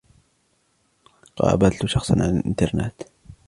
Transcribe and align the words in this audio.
قابلتُ 1.35 1.85
شخصًا 1.85 2.13
على 2.21 2.31
الإنترنت. 2.39 3.01